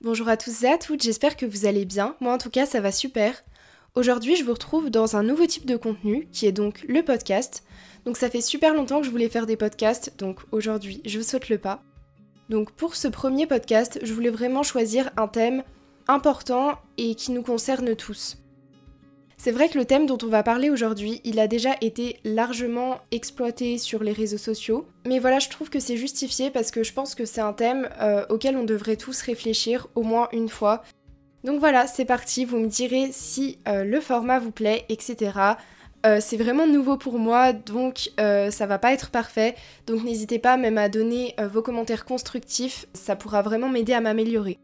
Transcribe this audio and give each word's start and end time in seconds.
Bonjour 0.00 0.28
à 0.28 0.36
tous 0.36 0.62
et 0.62 0.68
à 0.68 0.78
toutes, 0.78 1.02
j'espère 1.02 1.36
que 1.36 1.44
vous 1.44 1.66
allez 1.66 1.84
bien. 1.84 2.14
Moi 2.20 2.32
en 2.32 2.38
tout 2.38 2.50
cas, 2.50 2.66
ça 2.66 2.80
va 2.80 2.92
super. 2.92 3.42
Aujourd'hui, 3.96 4.36
je 4.36 4.44
vous 4.44 4.52
retrouve 4.52 4.90
dans 4.90 5.16
un 5.16 5.24
nouveau 5.24 5.44
type 5.44 5.66
de 5.66 5.76
contenu 5.76 6.28
qui 6.30 6.46
est 6.46 6.52
donc 6.52 6.84
le 6.88 7.02
podcast. 7.02 7.64
Donc 8.04 8.16
ça 8.16 8.30
fait 8.30 8.40
super 8.40 8.74
longtemps 8.74 9.00
que 9.00 9.06
je 9.06 9.10
voulais 9.10 9.28
faire 9.28 9.44
des 9.44 9.56
podcasts, 9.56 10.16
donc 10.16 10.38
aujourd'hui, 10.52 11.02
je 11.04 11.20
saute 11.20 11.48
le 11.48 11.58
pas. 11.58 11.82
Donc 12.48 12.70
pour 12.70 12.94
ce 12.94 13.08
premier 13.08 13.48
podcast, 13.48 13.98
je 14.04 14.14
voulais 14.14 14.30
vraiment 14.30 14.62
choisir 14.62 15.10
un 15.16 15.26
thème 15.26 15.64
important 16.06 16.78
et 16.96 17.16
qui 17.16 17.32
nous 17.32 17.42
concerne 17.42 17.96
tous. 17.96 18.36
C'est 19.40 19.52
vrai 19.52 19.68
que 19.68 19.78
le 19.78 19.84
thème 19.84 20.06
dont 20.06 20.18
on 20.24 20.26
va 20.26 20.42
parler 20.42 20.68
aujourd'hui, 20.68 21.20
il 21.22 21.38
a 21.38 21.46
déjà 21.46 21.76
été 21.80 22.18
largement 22.24 22.98
exploité 23.12 23.78
sur 23.78 24.02
les 24.02 24.10
réseaux 24.10 24.36
sociaux, 24.36 24.88
mais 25.06 25.20
voilà, 25.20 25.38
je 25.38 25.48
trouve 25.48 25.70
que 25.70 25.78
c'est 25.78 25.96
justifié 25.96 26.50
parce 26.50 26.72
que 26.72 26.82
je 26.82 26.92
pense 26.92 27.14
que 27.14 27.24
c'est 27.24 27.40
un 27.40 27.52
thème 27.52 27.88
euh, 28.00 28.26
auquel 28.30 28.56
on 28.56 28.64
devrait 28.64 28.96
tous 28.96 29.22
réfléchir 29.22 29.86
au 29.94 30.02
moins 30.02 30.28
une 30.32 30.48
fois. 30.48 30.82
Donc 31.44 31.60
voilà, 31.60 31.86
c'est 31.86 32.04
parti, 32.04 32.44
vous 32.44 32.58
me 32.58 32.66
direz 32.66 33.10
si 33.12 33.60
euh, 33.68 33.84
le 33.84 34.00
format 34.00 34.40
vous 34.40 34.50
plaît, 34.50 34.84
etc. 34.88 35.30
Euh, 36.04 36.18
c'est 36.20 36.36
vraiment 36.36 36.66
nouveau 36.66 36.96
pour 36.96 37.20
moi, 37.20 37.52
donc 37.52 38.10
ça 38.18 38.66
va 38.66 38.78
pas 38.80 38.92
être 38.92 39.10
parfait. 39.10 39.54
Donc 39.86 40.02
n'hésitez 40.02 40.40
pas 40.40 40.56
même 40.56 40.78
à 40.78 40.88
donner 40.88 41.36
vos 41.38 41.62
commentaires 41.62 42.04
constructifs, 42.04 42.86
ça 42.92 43.14
pourra 43.14 43.42
vraiment 43.42 43.68
m'aider 43.68 43.92
à 43.92 44.00
m'améliorer. 44.00 44.58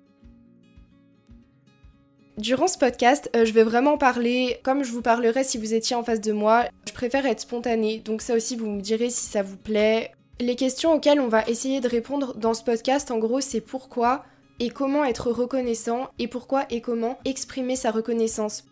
Durant 2.38 2.66
ce 2.66 2.78
podcast, 2.78 3.30
euh, 3.36 3.44
je 3.44 3.52
vais 3.52 3.62
vraiment 3.62 3.96
parler 3.96 4.58
comme 4.64 4.82
je 4.82 4.90
vous 4.90 5.02
parlerais 5.02 5.44
si 5.44 5.56
vous 5.56 5.72
étiez 5.72 5.94
en 5.94 6.02
face 6.02 6.20
de 6.20 6.32
moi. 6.32 6.64
Je 6.88 6.92
préfère 6.92 7.26
être 7.26 7.40
spontanée, 7.40 7.98
donc 8.04 8.22
ça 8.22 8.34
aussi 8.34 8.56
vous 8.56 8.66
me 8.66 8.80
direz 8.80 9.08
si 9.08 9.24
ça 9.24 9.42
vous 9.42 9.56
plaît. 9.56 10.10
Les 10.40 10.56
questions 10.56 10.92
auxquelles 10.92 11.20
on 11.20 11.28
va 11.28 11.46
essayer 11.46 11.80
de 11.80 11.88
répondre 11.88 12.34
dans 12.34 12.52
ce 12.52 12.64
podcast, 12.64 13.12
en 13.12 13.18
gros, 13.18 13.40
c'est 13.40 13.60
pourquoi 13.60 14.24
et 14.58 14.70
comment 14.70 15.04
être 15.04 15.30
reconnaissant 15.30 16.08
et 16.18 16.26
pourquoi 16.26 16.64
et 16.70 16.80
comment 16.80 17.18
exprimer 17.24 17.76
sa 17.76 17.92
reconnaissance. 17.92 18.64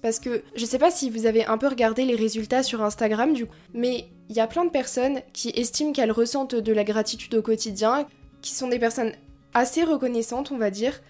Parce 0.00 0.18
que 0.18 0.42
je 0.56 0.64
sais 0.64 0.78
pas 0.78 0.90
si 0.90 1.10
vous 1.10 1.26
avez 1.26 1.44
un 1.44 1.58
peu 1.58 1.68
regardé 1.68 2.06
les 2.06 2.14
résultats 2.14 2.62
sur 2.62 2.82
Instagram 2.82 3.34
du 3.34 3.44
coup, 3.44 3.54
mais 3.74 4.06
il 4.30 4.36
y 4.36 4.40
a 4.40 4.46
plein 4.46 4.64
de 4.64 4.70
personnes 4.70 5.20
qui 5.34 5.50
estiment 5.50 5.92
qu'elles 5.92 6.10
ressentent 6.10 6.54
de 6.54 6.72
la 6.72 6.84
gratitude 6.84 7.34
au 7.34 7.42
quotidien, 7.42 8.06
qui 8.40 8.52
sont 8.52 8.68
des 8.68 8.78
personnes 8.78 9.12
assez 9.52 9.84
reconnaissantes, 9.84 10.52
on 10.52 10.56
va 10.58 10.70
dire, 10.70 11.00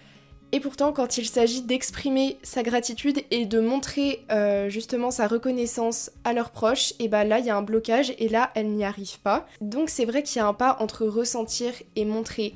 et 0.53 0.59
pourtant, 0.59 0.91
quand 0.91 1.17
il 1.17 1.25
s'agit 1.25 1.61
d'exprimer 1.61 2.37
sa 2.43 2.61
gratitude 2.61 3.23
et 3.31 3.45
de 3.45 3.59
montrer 3.61 4.25
euh, 4.31 4.67
justement 4.67 5.09
sa 5.09 5.27
reconnaissance 5.27 6.11
à 6.25 6.33
leurs 6.33 6.51
proches, 6.51 6.93
et 6.99 7.07
bah 7.07 7.23
là, 7.23 7.39
il 7.39 7.45
y 7.45 7.49
a 7.49 7.55
un 7.55 7.61
blocage 7.61 8.13
et 8.17 8.27
là, 8.27 8.51
elle 8.53 8.71
n'y 8.71 8.83
arrive 8.83 9.19
pas. 9.19 9.47
Donc 9.61 9.89
c'est 9.89 10.03
vrai 10.03 10.23
qu'il 10.23 10.37
y 10.37 10.39
a 10.39 10.47
un 10.47 10.53
pas 10.53 10.77
entre 10.81 11.05
ressentir 11.05 11.71
et 11.95 12.03
montrer. 12.03 12.53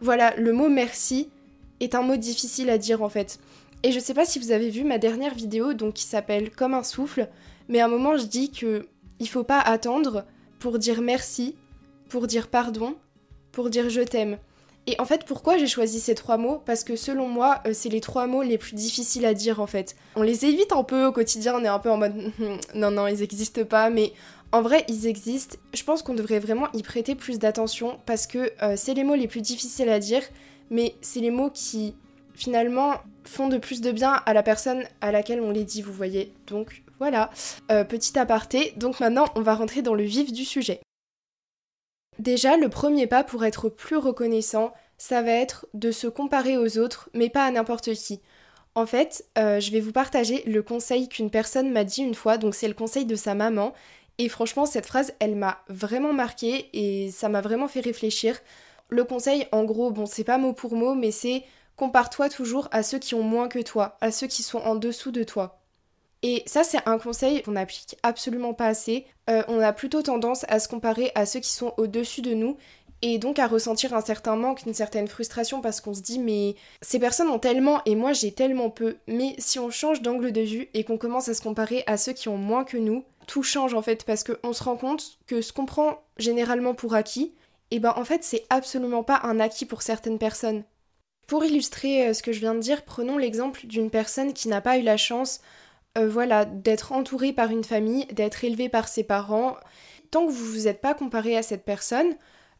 Voilà, 0.00 0.34
le 0.36 0.52
mot 0.52 0.68
merci 0.68 1.30
est 1.80 1.94
un 1.94 2.02
mot 2.02 2.16
difficile 2.16 2.68
à 2.68 2.76
dire 2.76 3.02
en 3.02 3.08
fait. 3.08 3.38
Et 3.82 3.92
je 3.92 4.00
sais 4.00 4.14
pas 4.14 4.26
si 4.26 4.38
vous 4.38 4.50
avez 4.50 4.68
vu 4.68 4.84
ma 4.84 4.98
dernière 4.98 5.34
vidéo, 5.34 5.72
donc 5.72 5.94
qui 5.94 6.04
s'appelle 6.04 6.50
Comme 6.50 6.74
un 6.74 6.82
souffle, 6.82 7.28
mais 7.68 7.80
à 7.80 7.86
un 7.86 7.88
moment, 7.88 8.16
je 8.16 8.26
dis 8.26 8.50
que 8.50 8.86
il 9.20 9.28
faut 9.28 9.44
pas 9.44 9.60
attendre 9.60 10.24
pour 10.58 10.78
dire 10.78 11.00
merci, 11.00 11.54
pour 12.10 12.26
dire 12.26 12.48
pardon, 12.48 12.96
pour 13.52 13.70
dire 13.70 13.88
je 13.88 14.02
t'aime. 14.02 14.38
Et 14.88 14.98
en 14.98 15.04
fait, 15.04 15.26
pourquoi 15.26 15.58
j'ai 15.58 15.66
choisi 15.66 16.00
ces 16.00 16.14
trois 16.14 16.38
mots? 16.38 16.62
Parce 16.64 16.82
que 16.82 16.96
selon 16.96 17.28
moi, 17.28 17.60
euh, 17.66 17.72
c'est 17.74 17.90
les 17.90 18.00
trois 18.00 18.26
mots 18.26 18.42
les 18.42 18.56
plus 18.56 18.74
difficiles 18.74 19.26
à 19.26 19.34
dire 19.34 19.60
en 19.60 19.66
fait. 19.66 19.96
On 20.16 20.22
les 20.22 20.46
évite 20.46 20.72
un 20.72 20.82
peu 20.82 21.04
au 21.04 21.12
quotidien, 21.12 21.54
on 21.54 21.62
est 21.62 21.68
un 21.68 21.78
peu 21.78 21.90
en 21.90 21.98
mode 21.98 22.14
non, 22.74 22.90
non, 22.90 23.06
ils 23.06 23.18
n'existent 23.18 23.64
pas, 23.64 23.90
mais 23.90 24.14
en 24.50 24.62
vrai, 24.62 24.86
ils 24.88 25.06
existent. 25.06 25.58
Je 25.74 25.84
pense 25.84 26.02
qu'on 26.02 26.14
devrait 26.14 26.38
vraiment 26.38 26.68
y 26.72 26.82
prêter 26.82 27.14
plus 27.14 27.38
d'attention 27.38 27.98
parce 28.06 28.26
que 28.26 28.50
euh, 28.62 28.76
c'est 28.78 28.94
les 28.94 29.04
mots 29.04 29.14
les 29.14 29.28
plus 29.28 29.42
difficiles 29.42 29.90
à 29.90 29.98
dire, 29.98 30.22
mais 30.70 30.94
c'est 31.02 31.20
les 31.20 31.30
mots 31.30 31.50
qui 31.50 31.94
finalement 32.34 32.94
font 33.24 33.48
de 33.48 33.58
plus 33.58 33.82
de 33.82 33.92
bien 33.92 34.22
à 34.24 34.32
la 34.32 34.42
personne 34.42 34.84
à 35.02 35.12
laquelle 35.12 35.42
on 35.42 35.50
les 35.50 35.64
dit, 35.64 35.82
vous 35.82 35.92
voyez. 35.92 36.32
Donc 36.46 36.82
voilà, 36.98 37.28
euh, 37.70 37.84
petit 37.84 38.18
aparté. 38.18 38.72
Donc 38.78 39.00
maintenant, 39.00 39.26
on 39.34 39.42
va 39.42 39.54
rentrer 39.54 39.82
dans 39.82 39.94
le 39.94 40.04
vif 40.04 40.32
du 40.32 40.46
sujet. 40.46 40.80
Déjà, 42.18 42.56
le 42.56 42.68
premier 42.68 43.06
pas 43.06 43.22
pour 43.22 43.44
être 43.44 43.68
plus 43.68 43.96
reconnaissant, 43.96 44.72
ça 44.96 45.22
va 45.22 45.30
être 45.30 45.66
de 45.74 45.92
se 45.92 46.08
comparer 46.08 46.56
aux 46.56 46.78
autres, 46.78 47.08
mais 47.14 47.30
pas 47.30 47.44
à 47.44 47.50
n'importe 47.50 47.92
qui. 47.94 48.20
En 48.74 48.86
fait, 48.86 49.24
euh, 49.38 49.60
je 49.60 49.70
vais 49.70 49.80
vous 49.80 49.92
partager 49.92 50.42
le 50.44 50.62
conseil 50.62 51.08
qu'une 51.08 51.30
personne 51.30 51.70
m'a 51.70 51.84
dit 51.84 52.02
une 52.02 52.14
fois, 52.14 52.38
donc 52.38 52.54
c'est 52.54 52.68
le 52.68 52.74
conseil 52.74 53.06
de 53.06 53.14
sa 53.14 53.34
maman. 53.34 53.72
Et 54.18 54.28
franchement, 54.28 54.66
cette 54.66 54.86
phrase, 54.86 55.14
elle 55.20 55.36
m'a 55.36 55.62
vraiment 55.68 56.12
marqué 56.12 56.68
et 56.72 57.10
ça 57.12 57.28
m'a 57.28 57.40
vraiment 57.40 57.68
fait 57.68 57.80
réfléchir. 57.80 58.38
Le 58.88 59.04
conseil, 59.04 59.46
en 59.52 59.64
gros, 59.64 59.90
bon, 59.90 60.06
c'est 60.06 60.24
pas 60.24 60.38
mot 60.38 60.52
pour 60.52 60.74
mot, 60.74 60.94
mais 60.94 61.12
c'est 61.12 61.44
compare-toi 61.76 62.28
toujours 62.28 62.68
à 62.72 62.82
ceux 62.82 62.98
qui 62.98 63.14
ont 63.14 63.22
moins 63.22 63.48
que 63.48 63.60
toi, 63.60 63.96
à 64.00 64.10
ceux 64.10 64.26
qui 64.26 64.42
sont 64.42 64.58
en 64.58 64.74
dessous 64.74 65.12
de 65.12 65.22
toi. 65.22 65.57
Et 66.22 66.42
ça, 66.46 66.64
c'est 66.64 66.86
un 66.86 66.98
conseil 66.98 67.42
qu'on 67.42 67.52
n'applique 67.52 67.96
absolument 68.02 68.54
pas 68.54 68.66
assez. 68.66 69.06
Euh, 69.30 69.42
on 69.48 69.60
a 69.60 69.72
plutôt 69.72 70.02
tendance 70.02 70.44
à 70.48 70.58
se 70.58 70.68
comparer 70.68 71.12
à 71.14 71.26
ceux 71.26 71.40
qui 71.40 71.50
sont 71.50 71.74
au-dessus 71.76 72.22
de 72.22 72.34
nous 72.34 72.56
et 73.02 73.18
donc 73.18 73.38
à 73.38 73.46
ressentir 73.46 73.94
un 73.94 74.00
certain 74.00 74.34
manque, 74.34 74.64
une 74.66 74.74
certaine 74.74 75.06
frustration 75.06 75.60
parce 75.60 75.80
qu'on 75.80 75.94
se 75.94 76.02
dit 76.02 76.18
mais 76.18 76.56
ces 76.82 76.98
personnes 76.98 77.28
ont 77.28 77.38
tellement 77.38 77.80
et 77.84 77.94
moi 77.94 78.12
j'ai 78.12 78.32
tellement 78.32 78.70
peu. 78.70 78.96
Mais 79.06 79.36
si 79.38 79.58
on 79.58 79.70
change 79.70 80.02
d'angle 80.02 80.32
de 80.32 80.40
vue 80.40 80.68
et 80.74 80.82
qu'on 80.84 80.98
commence 80.98 81.28
à 81.28 81.34
se 81.34 81.42
comparer 81.42 81.84
à 81.86 81.96
ceux 81.96 82.12
qui 82.12 82.28
ont 82.28 82.36
moins 82.36 82.64
que 82.64 82.76
nous, 82.76 83.04
tout 83.26 83.42
change 83.42 83.74
en 83.74 83.82
fait 83.82 84.04
parce 84.04 84.24
qu'on 84.24 84.52
se 84.52 84.64
rend 84.64 84.76
compte 84.76 85.18
que 85.26 85.40
ce 85.40 85.52
qu'on 85.52 85.66
prend 85.66 86.02
généralement 86.16 86.74
pour 86.74 86.94
acquis, 86.94 87.34
et 87.70 87.76
eh 87.76 87.80
ben 87.80 87.92
en 87.96 88.04
fait 88.04 88.24
c'est 88.24 88.46
absolument 88.50 89.04
pas 89.04 89.20
un 89.22 89.38
acquis 89.38 89.66
pour 89.66 89.82
certaines 89.82 90.18
personnes. 90.18 90.64
Pour 91.28 91.44
illustrer 91.44 92.08
euh, 92.08 92.14
ce 92.14 92.22
que 92.22 92.32
je 92.32 92.40
viens 92.40 92.54
de 92.54 92.60
dire, 92.60 92.84
prenons 92.84 93.18
l'exemple 93.18 93.66
d'une 93.66 93.90
personne 93.90 94.32
qui 94.32 94.48
n'a 94.48 94.62
pas 94.62 94.78
eu 94.78 94.82
la 94.82 94.96
chance 94.96 95.42
euh, 95.96 96.08
voilà, 96.08 96.44
d'être 96.44 96.92
entouré 96.92 97.32
par 97.32 97.50
une 97.50 97.64
famille, 97.64 98.06
d'être 98.06 98.44
élevé 98.44 98.68
par 98.68 98.88
ses 98.88 99.04
parents. 99.04 99.56
Tant 100.10 100.26
que 100.26 100.32
vous 100.32 100.44
ne 100.44 100.50
vous 100.50 100.68
êtes 100.68 100.80
pas 100.80 100.94
comparé 100.94 101.36
à 101.36 101.42
cette 101.42 101.64
personne, 101.64 102.16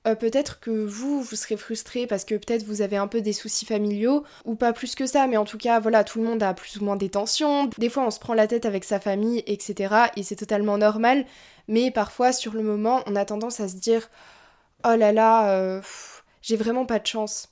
euh, 0.07 0.15
peut-être 0.15 0.61
que 0.61 0.71
vous, 0.71 1.23
vous 1.23 1.37
serez 1.37 1.57
frustré 1.57 2.07
parce 2.07 2.25
que 2.25 2.35
peut-être 2.35 2.63
vous 2.65 2.83
avez 2.83 2.97
un 2.97 3.09
peu 3.09 3.21
des 3.21 3.33
soucis 3.33 3.67
familiaux, 3.67 4.25
ou 4.45 4.55
pas 4.55 4.73
plus 4.73 4.95
que 4.95 5.07
ça, 5.07 5.27
mais 5.27 5.37
en 5.37 5.45
tout 5.45 5.59
cas, 5.59 5.81
voilà, 5.81 6.05
tout 6.05 6.21
le 6.21 6.27
monde 6.27 6.43
a 6.43 6.55
plus 6.55 6.79
ou 6.79 6.85
moins 6.85 6.97
des 6.97 7.11
tensions. 7.11 7.69
Des 7.79 7.89
fois, 7.89 8.07
on 8.07 8.11
se 8.11 8.21
prend 8.21 8.35
la 8.35 8.47
tête 8.47 8.65
avec 8.67 8.85
sa 8.85 9.01
famille, 9.01 9.43
etc. 9.47 9.95
Et 10.17 10.23
c'est 10.23 10.37
totalement 10.37 10.79
normal. 10.79 11.27
Mais 11.67 11.91
parfois, 11.91 12.33
sur 12.33 12.55
le 12.55 12.63
moment, 12.63 13.03
on 13.07 13.17
a 13.17 13.25
tendance 13.25 13.61
à 13.61 13.69
se 13.69 13.77
dire 13.77 14.09
Oh 14.85 14.95
là 14.97 15.13
là, 15.13 15.51
euh, 15.51 15.83
j'ai 16.43 16.57
vraiment 16.57 16.87
pas 16.87 16.99
de 16.99 17.07
chance. 17.07 17.49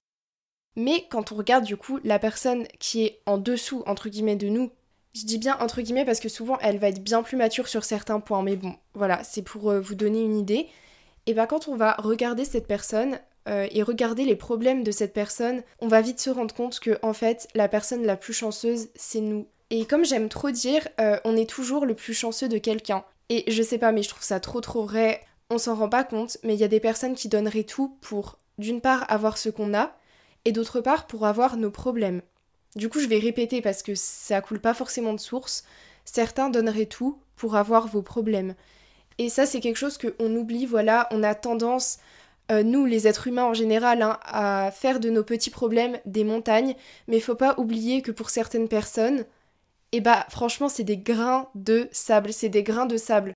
Mais 0.76 1.06
quand 1.10 1.32
on 1.32 1.36
regarde 1.36 1.64
du 1.64 1.76
coup 1.76 1.98
la 2.04 2.18
personne 2.18 2.66
qui 2.78 3.04
est 3.04 3.22
en 3.26 3.38
dessous, 3.38 3.82
entre 3.86 4.08
guillemets, 4.08 4.36
de 4.36 4.48
nous, 4.48 4.70
je 5.16 5.24
dis 5.24 5.38
bien 5.38 5.56
entre 5.60 5.80
guillemets 5.80 6.04
parce 6.04 6.20
que 6.20 6.28
souvent 6.28 6.58
elle 6.60 6.78
va 6.78 6.88
être 6.88 7.02
bien 7.02 7.22
plus 7.22 7.36
mature 7.36 7.68
sur 7.68 7.84
certains 7.84 8.20
points, 8.20 8.42
mais 8.42 8.56
bon, 8.56 8.74
voilà, 8.94 9.24
c'est 9.24 9.42
pour 9.42 9.70
euh, 9.70 9.80
vous 9.80 9.94
donner 9.94 10.20
une 10.20 10.36
idée. 10.36 10.68
Et 11.26 11.34
bien 11.34 11.46
quand 11.46 11.68
on 11.68 11.76
va 11.76 11.94
regarder 11.94 12.44
cette 12.44 12.66
personne 12.66 13.18
euh, 13.48 13.66
et 13.70 13.82
regarder 13.82 14.24
les 14.24 14.36
problèmes 14.36 14.84
de 14.84 14.90
cette 14.90 15.14
personne, 15.14 15.62
on 15.80 15.88
va 15.88 16.02
vite 16.02 16.20
se 16.20 16.30
rendre 16.30 16.54
compte 16.54 16.80
que 16.80 16.98
en 17.02 17.14
fait 17.14 17.48
la 17.54 17.68
personne 17.68 18.04
la 18.04 18.16
plus 18.16 18.34
chanceuse 18.34 18.88
c'est 18.94 19.20
nous. 19.20 19.46
Et 19.70 19.86
comme 19.86 20.04
j'aime 20.04 20.28
trop 20.28 20.50
dire, 20.50 20.86
euh, 21.00 21.18
on 21.24 21.36
est 21.36 21.48
toujours 21.48 21.86
le 21.86 21.94
plus 21.94 22.14
chanceux 22.14 22.48
de 22.48 22.58
quelqu'un. 22.58 23.04
Et 23.30 23.50
je 23.50 23.62
sais 23.62 23.78
pas, 23.78 23.90
mais 23.90 24.02
je 24.02 24.10
trouve 24.10 24.22
ça 24.22 24.38
trop 24.38 24.60
trop 24.60 24.84
vrai. 24.84 25.20
On 25.50 25.58
s'en 25.58 25.74
rend 25.74 25.88
pas 25.88 26.04
compte, 26.04 26.36
mais 26.44 26.54
il 26.54 26.60
y 26.60 26.64
a 26.64 26.68
des 26.68 26.78
personnes 26.78 27.14
qui 27.14 27.28
donneraient 27.28 27.64
tout 27.64 27.96
pour, 28.00 28.38
d'une 28.58 28.80
part, 28.80 29.04
avoir 29.08 29.38
ce 29.38 29.48
qu'on 29.48 29.74
a, 29.74 29.96
et 30.44 30.52
d'autre 30.52 30.80
part, 30.80 31.08
pour 31.08 31.26
avoir 31.26 31.56
nos 31.56 31.72
problèmes. 31.72 32.22
Du 32.76 32.90
coup, 32.90 33.00
je 33.00 33.08
vais 33.08 33.18
répéter 33.18 33.62
parce 33.62 33.82
que 33.82 33.94
ça 33.94 34.40
coule 34.40 34.60
pas 34.60 34.74
forcément 34.74 35.14
de 35.14 35.20
source. 35.20 35.64
Certains 36.04 36.50
donneraient 36.50 36.86
tout 36.86 37.18
pour 37.34 37.56
avoir 37.56 37.88
vos 37.88 38.02
problèmes. 38.02 38.54
Et 39.18 39.30
ça, 39.30 39.46
c'est 39.46 39.60
quelque 39.60 39.78
chose 39.78 39.98
qu'on 39.98 40.36
oublie, 40.36 40.66
voilà, 40.66 41.08
on 41.10 41.22
a 41.22 41.34
tendance, 41.34 41.98
euh, 42.52 42.62
nous 42.62 42.84
les 42.84 43.08
êtres 43.08 43.28
humains 43.28 43.44
en 43.44 43.54
général, 43.54 44.02
hein, 44.02 44.18
à 44.24 44.70
faire 44.70 45.00
de 45.00 45.08
nos 45.08 45.24
petits 45.24 45.50
problèmes 45.50 45.98
des 46.04 46.22
montagnes, 46.22 46.74
mais 47.08 47.18
faut 47.18 47.34
pas 47.34 47.54
oublier 47.58 48.02
que 48.02 48.10
pour 48.12 48.28
certaines 48.28 48.68
personnes, 48.68 49.24
eh 49.92 50.00
bah 50.00 50.26
franchement, 50.28 50.68
c'est 50.68 50.84
des 50.84 50.98
grains 50.98 51.48
de 51.54 51.88
sable, 51.92 52.32
c'est 52.32 52.50
des 52.50 52.62
grains 52.62 52.86
de 52.86 52.98
sable. 52.98 53.32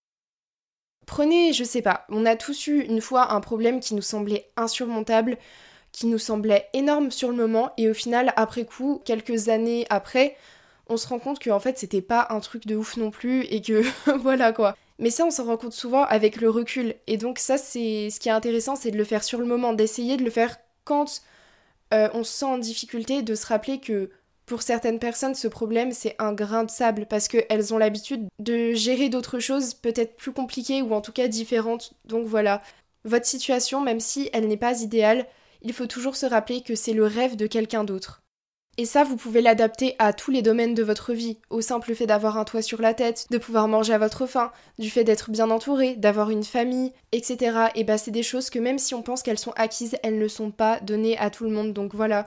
Prenez, 1.06 1.52
je 1.52 1.64
sais 1.64 1.82
pas, 1.82 2.04
on 2.10 2.26
a 2.26 2.36
tous 2.36 2.66
eu 2.66 2.82
une 2.82 3.00
fois 3.00 3.32
un 3.32 3.40
problème 3.40 3.80
qui 3.80 3.94
nous 3.94 4.02
semblait 4.02 4.50
insurmontable, 4.56 5.38
qui 5.92 6.06
nous 6.06 6.18
semblait 6.18 6.68
énorme 6.72 7.10
sur 7.10 7.30
le 7.30 7.36
moment 7.36 7.72
et 7.76 7.88
au 7.88 7.94
final 7.94 8.32
après 8.36 8.64
coup, 8.64 9.00
quelques 9.04 9.48
années 9.48 9.86
après, 9.90 10.36
on 10.88 10.96
se 10.96 11.06
rend 11.06 11.18
compte 11.18 11.42
qu'en 11.42 11.60
fait 11.60 11.78
c'était 11.78 12.02
pas 12.02 12.26
un 12.30 12.40
truc 12.40 12.66
de 12.66 12.76
ouf 12.76 12.96
non 12.96 13.10
plus 13.10 13.42
et 13.44 13.60
que 13.62 13.82
voilà 14.18 14.52
quoi. 14.52 14.76
Mais 14.98 15.10
ça 15.10 15.24
on 15.24 15.30
s'en 15.30 15.44
rend 15.44 15.56
compte 15.56 15.72
souvent 15.72 16.04
avec 16.04 16.40
le 16.40 16.50
recul 16.50 16.94
et 17.06 17.16
donc 17.16 17.38
ça 17.38 17.58
c'est 17.58 18.10
ce 18.10 18.20
qui 18.20 18.28
est 18.28 18.32
intéressant 18.32 18.76
c'est 18.76 18.90
de 18.90 18.98
le 18.98 19.04
faire 19.04 19.24
sur 19.24 19.38
le 19.38 19.46
moment, 19.46 19.72
d'essayer 19.72 20.16
de 20.16 20.24
le 20.24 20.30
faire 20.30 20.56
quand 20.84 21.22
euh, 21.92 22.08
on 22.14 22.24
se 22.24 22.32
sent 22.32 22.44
en 22.44 22.58
difficulté, 22.58 23.22
de 23.22 23.34
se 23.34 23.46
rappeler 23.46 23.80
que 23.80 24.10
pour 24.50 24.62
certaines 24.62 24.98
personnes, 24.98 25.36
ce 25.36 25.46
problème, 25.46 25.92
c'est 25.92 26.16
un 26.18 26.32
grain 26.32 26.64
de 26.64 26.70
sable 26.72 27.06
parce 27.06 27.28
qu'elles 27.28 27.72
ont 27.72 27.78
l'habitude 27.78 28.26
de 28.40 28.72
gérer 28.72 29.08
d'autres 29.08 29.38
choses 29.38 29.74
peut-être 29.74 30.16
plus 30.16 30.32
compliquées 30.32 30.82
ou 30.82 30.92
en 30.92 31.00
tout 31.00 31.12
cas 31.12 31.28
différentes. 31.28 31.92
Donc 32.04 32.26
voilà, 32.26 32.60
votre 33.04 33.26
situation, 33.26 33.80
même 33.80 34.00
si 34.00 34.28
elle 34.32 34.48
n'est 34.48 34.56
pas 34.56 34.82
idéale, 34.82 35.26
il 35.62 35.72
faut 35.72 35.86
toujours 35.86 36.16
se 36.16 36.26
rappeler 36.26 36.62
que 36.62 36.74
c'est 36.74 36.92
le 36.92 37.04
rêve 37.04 37.36
de 37.36 37.46
quelqu'un 37.46 37.84
d'autre. 37.84 38.22
Et 38.78 38.86
ça, 38.86 39.04
vous 39.04 39.16
pouvez 39.16 39.42
l'adapter 39.42 39.94
à 39.98 40.12
tous 40.12 40.30
les 40.30 40.42
domaines 40.42 40.74
de 40.74 40.82
votre 40.82 41.12
vie, 41.12 41.38
au 41.50 41.60
simple 41.60 41.94
fait 41.94 42.06
d'avoir 42.06 42.38
un 42.38 42.44
toit 42.44 42.62
sur 42.62 42.80
la 42.80 42.94
tête, 42.94 43.26
de 43.30 43.36
pouvoir 43.36 43.68
manger 43.68 43.92
à 43.92 43.98
votre 43.98 44.26
faim, 44.26 44.52
du 44.78 44.88
fait 44.88 45.04
d'être 45.04 45.30
bien 45.30 45.50
entouré, 45.50 45.96
d'avoir 45.96 46.30
une 46.30 46.44
famille, 46.44 46.92
etc. 47.12 47.68
Et 47.74 47.84
bah 47.84 47.98
c'est 47.98 48.10
des 48.10 48.22
choses 48.22 48.48
que 48.48 48.58
même 48.58 48.78
si 48.78 48.94
on 48.94 49.02
pense 49.02 49.22
qu'elles 49.22 49.38
sont 49.38 49.52
acquises, 49.56 49.96
elles 50.02 50.18
ne 50.18 50.28
sont 50.28 50.50
pas 50.50 50.80
données 50.80 51.18
à 51.18 51.30
tout 51.30 51.44
le 51.44 51.50
monde. 51.50 51.74
Donc 51.74 51.94
voilà, 51.94 52.26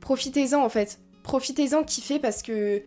profitez-en 0.00 0.64
en 0.64 0.68
fait. 0.68 0.98
Profitez-en, 1.22 1.84
kiffez 1.84 2.18
parce 2.18 2.42
que 2.42 2.82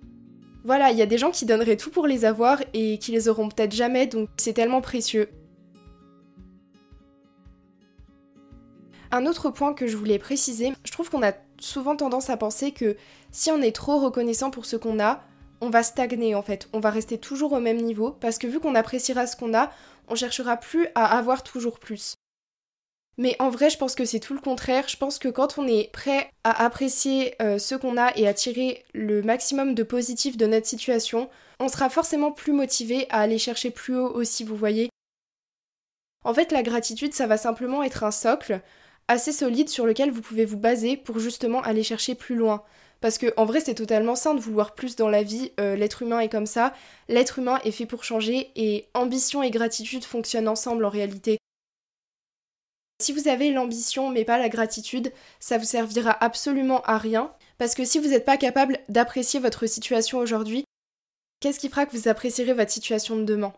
voilà, 0.66 0.92
il 0.92 0.98
y 0.98 1.02
a 1.02 1.06
des 1.06 1.20
gens 1.20 1.32
qui 1.32 1.46
donneraient 1.46 1.78
tout 1.78 1.92
pour 1.92 2.08
les 2.08 2.26
avoir 2.26 2.60
et 2.74 2.98
qui 2.98 3.12
les 3.12 3.30
auront 3.30 3.48
peut-être 3.48 3.74
jamais, 3.74 4.08
donc 4.08 4.30
c'est 4.36 4.54
tellement 4.54 4.82
précieux. 4.82 5.30
Un 9.12 9.26
autre 9.26 9.50
point 9.50 9.74
que 9.74 9.88
je 9.88 9.98
voulais 9.98 10.20
préciser, 10.20 10.74
je 10.84 10.92
trouve 10.92 11.10
qu'on 11.10 11.24
a 11.24 11.34
souvent 11.60 11.96
tendance 11.96 12.30
à 12.30 12.38
penser 12.38 12.72
que 12.72 12.98
si 13.32 13.52
on 13.52 13.62
est 13.62 13.76
trop 13.76 14.00
reconnaissant 14.00 14.52
pour 14.52 14.66
ce 14.66 14.76
qu'on 14.76 15.00
a, 15.00 15.24
on 15.62 15.70
va 15.70 15.84
stagner 15.84 16.36
en 16.36 16.42
fait, 16.42 16.68
on 16.74 16.80
va 16.80 16.90
rester 16.90 17.18
toujours 17.18 17.54
au 17.54 17.60
même 17.60 17.82
niveau 17.82 18.12
parce 18.12 18.38
que 18.38 18.48
vu 18.48 18.60
qu'on 18.60 18.76
appréciera 18.76 19.26
ce 19.28 19.36
qu'on 19.36 19.54
a, 19.54 19.72
on 20.08 20.16
cherchera 20.16 20.58
plus 20.58 20.88
à 20.96 21.18
avoir 21.18 21.44
toujours 21.44 21.80
plus. 21.80 22.16
Mais 23.18 23.36
en 23.40 23.50
vrai, 23.50 23.70
je 23.70 23.78
pense 23.78 23.96
que 23.96 24.04
c'est 24.04 24.20
tout 24.20 24.34
le 24.34 24.42
contraire. 24.42 24.90
Je 24.90 24.98
pense 24.98 25.20
que 25.20 25.30
quand 25.30 25.58
on 25.58 25.68
est 25.68 25.90
prêt 25.92 26.30
à 26.44 26.66
apprécier 26.66 27.42
euh, 27.42 27.58
ce 27.58 27.76
qu'on 27.76 27.98
a 27.98 28.16
et 28.18 28.28
à 28.28 28.34
tirer 28.34 28.84
le 28.94 29.22
maximum 29.22 29.74
de 29.74 29.84
positif 29.84 30.36
de 30.36 30.46
notre 30.46 30.68
situation, 30.68 31.30
on 31.60 31.70
sera 31.70 31.90
forcément 31.90 32.34
plus 32.34 32.52
motivé 32.52 33.08
à 33.10 33.22
aller 33.22 33.38
chercher 33.38 33.72
plus 33.72 33.96
haut 33.96 34.12
aussi, 34.14 34.44
vous 34.44 34.58
voyez. 34.58 34.90
En 36.26 36.34
fait, 36.34 36.52
la 36.52 36.64
gratitude, 36.64 37.14
ça 37.14 37.28
va 37.28 37.38
simplement 37.38 37.84
être 37.84 38.04
un 38.04 38.12
socle 38.12 38.60
assez 39.08 39.32
solide 39.32 39.70
sur 39.70 39.86
lequel 39.86 40.12
vous 40.12 40.22
pouvez 40.22 40.46
vous 40.46 40.58
baser 40.58 40.98
pour 40.98 41.20
justement 41.20 41.62
aller 41.62 41.84
chercher 41.84 42.16
plus 42.16 42.36
loin. 42.36 42.64
Parce 43.02 43.18
que 43.18 43.34
en 43.38 43.46
vrai 43.46 43.60
c'est 43.60 43.76
totalement 43.76 44.16
sain 44.16 44.34
de 44.34 44.40
vouloir 44.40 44.74
plus 44.74 44.96
dans 44.96 45.10
la 45.10 45.22
vie, 45.22 45.52
euh, 45.60 45.76
l'être 45.76 46.02
humain 46.02 46.20
est 46.20 46.30
comme 46.30 46.46
ça, 46.46 46.74
l'être 47.08 47.40
humain 47.40 47.60
est 47.64 47.72
fait 47.72 47.86
pour 47.86 48.04
changer 48.04 48.52
et 48.56 48.88
ambition 48.94 49.44
et 49.44 49.52
gratitude 49.52 50.04
fonctionnent 50.04 50.48
ensemble 50.48 50.86
en 50.86 50.90
réalité. 50.90 51.38
Si 53.02 53.12
vous 53.12 53.28
avez 53.28 53.52
l'ambition 53.52 54.10
mais 54.10 54.24
pas 54.24 54.38
la 54.38 54.50
gratitude, 54.50 55.12
ça 55.40 55.58
vous 55.58 55.66
servira 55.66 56.12
absolument 56.24 56.82
à 56.84 56.98
rien, 56.98 57.32
parce 57.58 57.76
que 57.76 57.84
si 57.84 58.00
vous 58.00 58.08
n'êtes 58.08 58.26
pas 58.26 58.38
capable 58.38 58.80
d'apprécier 58.88 59.40
votre 59.40 59.68
situation 59.68 60.20
aujourd'hui, 60.20 60.64
qu'est-ce 61.42 61.60
qui 61.60 61.70
fera 61.70 61.86
que 61.86 61.96
vous 61.96 62.08
apprécierez 62.08 62.54
votre 62.54 62.72
situation 62.72 63.18
de 63.18 63.26
demain? 63.26 63.54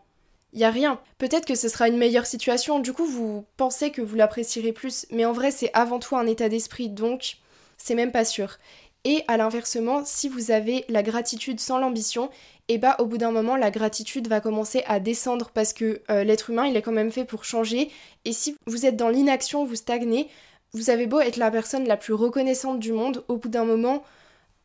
Il 0.52 0.60
y 0.60 0.64
a 0.64 0.70
rien. 0.70 1.00
Peut-être 1.18 1.46
que 1.46 1.54
ce 1.54 1.68
sera 1.68 1.88
une 1.88 1.98
meilleure 1.98 2.26
situation, 2.26 2.78
du 2.78 2.92
coup 2.92 3.06
vous 3.06 3.44
pensez 3.56 3.90
que 3.90 4.02
vous 4.02 4.16
l'apprécierez 4.16 4.72
plus, 4.72 5.06
mais 5.10 5.24
en 5.24 5.32
vrai 5.32 5.50
c'est 5.50 5.70
avant 5.74 5.98
tout 5.98 6.16
un 6.16 6.26
état 6.26 6.48
d'esprit, 6.48 6.88
donc 6.88 7.38
c'est 7.76 7.94
même 7.94 8.12
pas 8.12 8.24
sûr. 8.24 8.58
Et 9.04 9.22
à 9.28 9.36
l'inversement, 9.36 10.02
si 10.04 10.28
vous 10.28 10.50
avez 10.50 10.84
la 10.88 11.02
gratitude 11.02 11.60
sans 11.60 11.78
l'ambition, 11.78 12.30
et 12.70 12.74
eh 12.74 12.78
bah 12.78 12.96
au 12.98 13.06
bout 13.06 13.16
d'un 13.16 13.30
moment 13.30 13.56
la 13.56 13.70
gratitude 13.70 14.28
va 14.28 14.40
commencer 14.40 14.82
à 14.86 15.00
descendre 15.00 15.50
parce 15.54 15.72
que 15.72 16.02
euh, 16.10 16.24
l'être 16.24 16.50
humain 16.50 16.66
il 16.66 16.76
est 16.76 16.82
quand 16.82 16.92
même 16.92 17.12
fait 17.12 17.24
pour 17.24 17.44
changer. 17.44 17.90
Et 18.24 18.32
si 18.32 18.56
vous 18.66 18.84
êtes 18.84 18.96
dans 18.96 19.08
l'inaction, 19.08 19.64
vous 19.64 19.76
stagnez, 19.76 20.28
vous 20.72 20.90
avez 20.90 21.06
beau 21.06 21.20
être 21.20 21.38
la 21.38 21.50
personne 21.50 21.86
la 21.86 21.96
plus 21.96 22.12
reconnaissante 22.12 22.78
du 22.78 22.92
monde, 22.92 23.24
au 23.28 23.36
bout 23.36 23.48
d'un 23.48 23.64
moment 23.64 24.02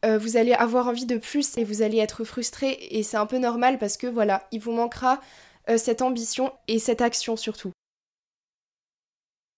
euh, 0.04 0.18
vous 0.18 0.36
allez 0.36 0.54
avoir 0.54 0.88
envie 0.88 1.06
de 1.06 1.18
plus 1.18 1.58
et 1.58 1.64
vous 1.64 1.82
allez 1.82 2.00
être 2.00 2.26
frustré 2.26 2.78
et 2.92 3.04
c'est 3.04 3.18
un 3.18 3.26
peu 3.26 3.38
normal 3.38 3.78
parce 3.78 3.96
que 3.96 4.08
voilà, 4.08 4.48
il 4.52 4.60
vous 4.60 4.74
manquera 4.74 5.22
euh, 5.70 5.78
cette 5.78 6.02
ambition 6.02 6.52
et 6.68 6.80
cette 6.80 7.02
action 7.02 7.36
surtout. 7.36 7.72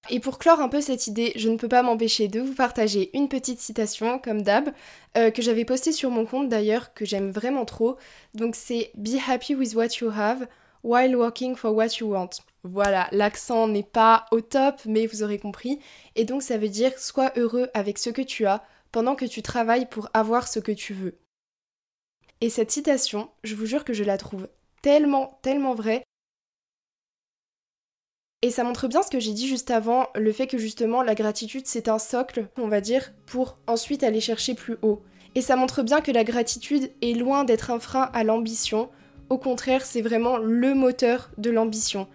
Et 0.09 0.19
pour 0.19 0.37
clore 0.37 0.59
un 0.59 0.69
peu 0.69 0.81
cette 0.81 1.07
idée, 1.07 1.33
je 1.35 1.49
ne 1.49 1.57
peux 1.57 1.67
pas 1.67 1.81
m'empêcher 1.81 2.27
de 2.27 2.39
vous 2.39 2.53
partager 2.53 3.09
une 3.17 3.27
petite 3.27 3.59
citation, 3.59 4.19
comme 4.19 4.43
d'hab, 4.43 4.69
euh, 5.17 5.31
que 5.31 5.41
j'avais 5.41 5.65
postée 5.65 5.91
sur 5.91 6.11
mon 6.11 6.27
compte 6.27 6.47
d'ailleurs, 6.47 6.93
que 6.93 7.05
j'aime 7.05 7.31
vraiment 7.31 7.65
trop. 7.65 7.97
Donc 8.35 8.55
c'est 8.55 8.91
Be 8.93 9.15
happy 9.27 9.55
with 9.55 9.73
what 9.73 9.97
you 10.01 10.11
have 10.11 10.47
while 10.83 11.15
working 11.15 11.55
for 11.55 11.73
what 11.73 11.97
you 11.99 12.11
want. 12.11 12.29
Voilà, 12.63 13.07
l'accent 13.11 13.67
n'est 13.67 13.83
pas 13.83 14.27
au 14.31 14.41
top, 14.41 14.81
mais 14.85 15.07
vous 15.07 15.23
aurez 15.23 15.39
compris. 15.39 15.79
Et 16.15 16.23
donc 16.23 16.43
ça 16.43 16.57
veut 16.57 16.69
dire 16.69 16.97
sois 16.99 17.31
heureux 17.35 17.69
avec 17.73 17.97
ce 17.97 18.11
que 18.11 18.21
tu 18.21 18.45
as 18.45 18.63
pendant 18.91 19.15
que 19.15 19.25
tu 19.25 19.41
travailles 19.41 19.87
pour 19.87 20.09
avoir 20.13 20.47
ce 20.47 20.59
que 20.59 20.71
tu 20.71 20.93
veux. 20.93 21.17
Et 22.41 22.49
cette 22.49 22.71
citation, 22.71 23.29
je 23.43 23.55
vous 23.55 23.65
jure 23.65 23.83
que 23.83 23.93
je 23.93 24.03
la 24.03 24.17
trouve 24.17 24.47
tellement, 24.85 25.39
tellement 25.41 25.73
vrai. 25.73 26.03
Et 28.43 28.51
ça 28.51 28.63
montre 28.63 28.87
bien 28.87 29.01
ce 29.01 29.09
que 29.09 29.19
j'ai 29.19 29.33
dit 29.33 29.47
juste 29.47 29.71
avant, 29.71 30.05
le 30.13 30.31
fait 30.31 30.45
que 30.45 30.59
justement 30.59 31.01
la 31.01 31.15
gratitude 31.15 31.65
c'est 31.65 31.87
un 31.87 31.97
socle, 31.97 32.49
on 32.59 32.67
va 32.67 32.81
dire, 32.81 33.11
pour 33.25 33.57
ensuite 33.65 34.03
aller 34.03 34.21
chercher 34.21 34.53
plus 34.53 34.77
haut. 34.83 35.01
Et 35.33 35.41
ça 35.41 35.55
montre 35.55 35.81
bien 35.81 36.01
que 36.01 36.11
la 36.11 36.23
gratitude 36.23 36.91
est 37.01 37.17
loin 37.17 37.45
d'être 37.45 37.71
un 37.71 37.79
frein 37.79 38.11
à 38.13 38.23
l'ambition, 38.23 38.91
au 39.31 39.39
contraire 39.39 39.83
c'est 39.87 40.03
vraiment 40.03 40.37
le 40.37 40.75
moteur 40.75 41.31
de 41.39 41.49
l'ambition. 41.49 42.07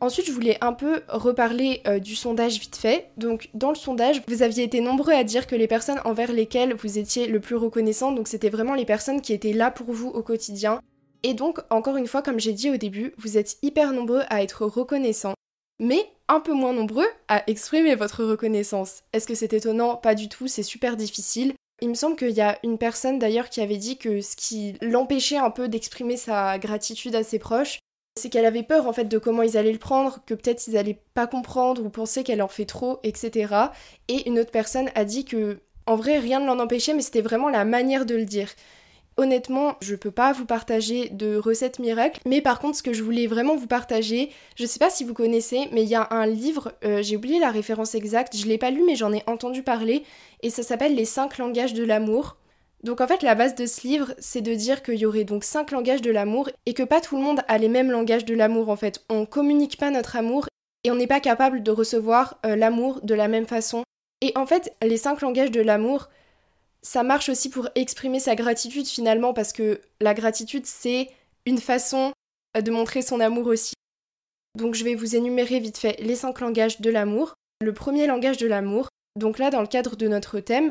Ensuite, 0.00 0.26
je 0.26 0.32
voulais 0.32 0.58
un 0.60 0.72
peu 0.72 1.02
reparler 1.08 1.82
euh, 1.88 1.98
du 1.98 2.14
sondage 2.14 2.60
vite 2.60 2.76
fait. 2.76 3.10
Donc, 3.16 3.50
dans 3.54 3.70
le 3.70 3.74
sondage, 3.74 4.22
vous 4.28 4.42
aviez 4.42 4.62
été 4.62 4.80
nombreux 4.80 5.12
à 5.12 5.24
dire 5.24 5.46
que 5.48 5.56
les 5.56 5.66
personnes 5.66 6.00
envers 6.04 6.32
lesquelles 6.32 6.74
vous 6.74 6.98
étiez 6.98 7.26
le 7.26 7.40
plus 7.40 7.56
reconnaissant, 7.56 8.12
donc 8.12 8.28
c'était 8.28 8.48
vraiment 8.48 8.74
les 8.74 8.84
personnes 8.84 9.20
qui 9.20 9.32
étaient 9.32 9.52
là 9.52 9.72
pour 9.72 9.92
vous 9.92 10.08
au 10.08 10.22
quotidien. 10.22 10.80
Et 11.24 11.34
donc, 11.34 11.58
encore 11.70 11.96
une 11.96 12.06
fois, 12.06 12.22
comme 12.22 12.38
j'ai 12.38 12.52
dit 12.52 12.70
au 12.70 12.76
début, 12.76 13.12
vous 13.18 13.38
êtes 13.38 13.58
hyper 13.62 13.92
nombreux 13.92 14.22
à 14.28 14.42
être 14.42 14.66
reconnaissants, 14.66 15.34
mais 15.80 16.06
un 16.28 16.38
peu 16.38 16.52
moins 16.52 16.72
nombreux 16.72 17.08
à 17.26 17.42
exprimer 17.50 17.96
votre 17.96 18.22
reconnaissance. 18.22 19.02
Est-ce 19.12 19.26
que 19.26 19.34
c'est 19.34 19.52
étonnant? 19.52 19.96
Pas 19.96 20.14
du 20.14 20.28
tout, 20.28 20.46
c'est 20.46 20.62
super 20.62 20.96
difficile. 20.96 21.54
Il 21.80 21.88
me 21.88 21.94
semble 21.94 22.16
qu'il 22.16 22.30
y 22.30 22.40
a 22.40 22.58
une 22.62 22.78
personne 22.78 23.18
d'ailleurs 23.18 23.50
qui 23.50 23.60
avait 23.60 23.76
dit 23.76 23.98
que 23.98 24.20
ce 24.20 24.36
qui 24.36 24.76
l'empêchait 24.80 25.36
un 25.36 25.50
peu 25.50 25.68
d'exprimer 25.68 26.16
sa 26.16 26.58
gratitude 26.58 27.14
à 27.14 27.22
ses 27.24 27.38
proches, 27.38 27.77
c'est 28.18 28.28
qu'elle 28.28 28.44
avait 28.44 28.62
peur 28.62 28.86
en 28.86 28.92
fait 28.92 29.04
de 29.04 29.18
comment 29.18 29.42
ils 29.42 29.56
allaient 29.56 29.72
le 29.72 29.78
prendre, 29.78 30.20
que 30.26 30.34
peut-être 30.34 30.66
ils 30.66 30.76
allaient 30.76 31.00
pas 31.14 31.26
comprendre 31.26 31.84
ou 31.84 31.88
penser 31.88 32.24
qu'elle 32.24 32.42
en 32.42 32.48
fait 32.48 32.66
trop, 32.66 32.98
etc. 33.02 33.54
Et 34.08 34.28
une 34.28 34.38
autre 34.38 34.50
personne 34.50 34.90
a 34.94 35.04
dit 35.04 35.24
que 35.24 35.58
en 35.86 35.96
vrai 35.96 36.18
rien 36.18 36.40
ne 36.40 36.46
l'en 36.46 36.58
empêchait, 36.58 36.92
mais 36.94 37.02
c'était 37.02 37.22
vraiment 37.22 37.48
la 37.48 37.64
manière 37.64 38.04
de 38.04 38.14
le 38.14 38.24
dire. 38.24 38.48
Honnêtement, 39.16 39.74
je 39.80 39.96
peux 39.96 40.12
pas 40.12 40.32
vous 40.32 40.44
partager 40.44 41.08
de 41.08 41.36
recettes 41.36 41.80
miracles, 41.80 42.20
mais 42.24 42.40
par 42.40 42.60
contre, 42.60 42.76
ce 42.76 42.84
que 42.84 42.92
je 42.92 43.02
voulais 43.02 43.26
vraiment 43.26 43.56
vous 43.56 43.66
partager, 43.66 44.30
je 44.54 44.64
sais 44.64 44.78
pas 44.78 44.90
si 44.90 45.02
vous 45.02 45.14
connaissez, 45.14 45.68
mais 45.72 45.82
il 45.82 45.88
y 45.88 45.96
a 45.96 46.06
un 46.12 46.26
livre, 46.26 46.72
euh, 46.84 47.02
j'ai 47.02 47.16
oublié 47.16 47.40
la 47.40 47.50
référence 47.50 47.96
exacte, 47.96 48.36
je 48.36 48.46
l'ai 48.46 48.58
pas 48.58 48.70
lu, 48.70 48.84
mais 48.86 48.94
j'en 48.94 49.12
ai 49.12 49.24
entendu 49.26 49.64
parler, 49.64 50.04
et 50.42 50.50
ça 50.50 50.62
s'appelle 50.62 50.94
Les 50.94 51.04
5 51.04 51.38
langages 51.38 51.74
de 51.74 51.82
l'amour. 51.82 52.36
Donc 52.84 53.00
en 53.00 53.08
fait, 53.08 53.22
la 53.22 53.34
base 53.34 53.54
de 53.54 53.66
ce 53.66 53.86
livre, 53.86 54.14
c'est 54.18 54.40
de 54.40 54.54
dire 54.54 54.82
qu'il 54.82 54.96
y 54.96 55.06
aurait 55.06 55.24
donc 55.24 55.44
cinq 55.44 55.72
langages 55.72 56.02
de 56.02 56.12
l'amour 56.12 56.48
et 56.64 56.74
que 56.74 56.84
pas 56.84 57.00
tout 57.00 57.16
le 57.16 57.22
monde 57.22 57.40
a 57.48 57.58
les 57.58 57.68
mêmes 57.68 57.90
langages 57.90 58.24
de 58.24 58.34
l'amour 58.34 58.68
en 58.68 58.76
fait. 58.76 59.04
On 59.08 59.26
communique 59.26 59.78
pas 59.78 59.90
notre 59.90 60.16
amour 60.16 60.46
et 60.84 60.90
on 60.90 60.94
n'est 60.94 61.08
pas 61.08 61.20
capable 61.20 61.62
de 61.62 61.70
recevoir 61.70 62.38
euh, 62.46 62.54
l'amour 62.54 63.00
de 63.02 63.14
la 63.14 63.26
même 63.26 63.46
façon. 63.46 63.82
Et 64.20 64.32
en 64.36 64.46
fait, 64.46 64.74
les 64.82 64.96
cinq 64.96 65.22
langages 65.22 65.50
de 65.50 65.60
l'amour, 65.60 66.08
ça 66.82 67.02
marche 67.02 67.28
aussi 67.28 67.50
pour 67.50 67.68
exprimer 67.74 68.20
sa 68.20 68.36
gratitude 68.36 68.86
finalement 68.86 69.32
parce 69.32 69.52
que 69.52 69.80
la 70.00 70.14
gratitude, 70.14 70.66
c'est 70.66 71.08
une 71.46 71.58
façon 71.58 72.12
euh, 72.56 72.60
de 72.60 72.70
montrer 72.70 73.02
son 73.02 73.18
amour 73.18 73.48
aussi. 73.48 73.74
Donc 74.56 74.74
je 74.74 74.84
vais 74.84 74.94
vous 74.94 75.16
énumérer 75.16 75.58
vite 75.58 75.78
fait 75.78 75.96
les 76.00 76.14
cinq 76.14 76.40
langages 76.40 76.80
de 76.80 76.90
l'amour. 76.90 77.34
Le 77.60 77.72
premier 77.72 78.06
langage 78.06 78.36
de 78.36 78.46
l'amour, 78.46 78.88
donc 79.16 79.40
là 79.40 79.50
dans 79.50 79.60
le 79.60 79.66
cadre 79.66 79.96
de 79.96 80.06
notre 80.06 80.38
thème, 80.38 80.70